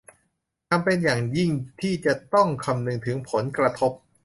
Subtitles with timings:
[0.69, 1.51] จำเป็นอย่างยิ่ง
[1.81, 3.91] ที่จะต้องคำนึงถึงผลกระทบ